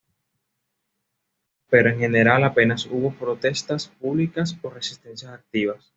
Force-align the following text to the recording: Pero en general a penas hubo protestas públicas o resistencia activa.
Pero 1.69 1.91
en 1.91 1.99
general 1.99 2.43
a 2.43 2.55
penas 2.55 2.87
hubo 2.87 3.13
protestas 3.13 3.87
públicas 3.99 4.57
o 4.63 4.71
resistencia 4.71 5.31
activa. 5.31 5.75